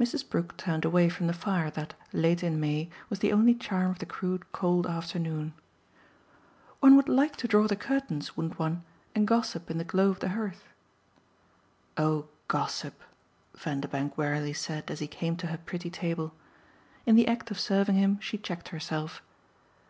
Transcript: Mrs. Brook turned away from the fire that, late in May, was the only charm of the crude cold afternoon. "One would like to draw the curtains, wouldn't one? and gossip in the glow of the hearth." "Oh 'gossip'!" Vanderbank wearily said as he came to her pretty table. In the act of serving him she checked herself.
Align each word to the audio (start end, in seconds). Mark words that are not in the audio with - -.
Mrs. 0.00 0.26
Brook 0.26 0.56
turned 0.56 0.86
away 0.86 1.10
from 1.10 1.26
the 1.26 1.34
fire 1.34 1.70
that, 1.72 1.92
late 2.14 2.42
in 2.42 2.58
May, 2.58 2.88
was 3.10 3.18
the 3.18 3.30
only 3.30 3.54
charm 3.54 3.90
of 3.90 3.98
the 3.98 4.06
crude 4.06 4.50
cold 4.52 4.86
afternoon. 4.86 5.52
"One 6.78 6.96
would 6.96 7.10
like 7.10 7.36
to 7.36 7.46
draw 7.46 7.66
the 7.66 7.76
curtains, 7.76 8.34
wouldn't 8.38 8.58
one? 8.58 8.84
and 9.14 9.28
gossip 9.28 9.70
in 9.70 9.76
the 9.76 9.84
glow 9.84 10.08
of 10.08 10.20
the 10.20 10.30
hearth." 10.30 10.64
"Oh 11.98 12.28
'gossip'!" 12.48 13.02
Vanderbank 13.54 14.16
wearily 14.16 14.54
said 14.54 14.90
as 14.90 15.00
he 15.00 15.06
came 15.06 15.36
to 15.36 15.48
her 15.48 15.58
pretty 15.58 15.90
table. 15.90 16.32
In 17.04 17.14
the 17.14 17.28
act 17.28 17.50
of 17.50 17.60
serving 17.60 17.96
him 17.96 18.18
she 18.18 18.38
checked 18.38 18.68
herself. 18.68 19.22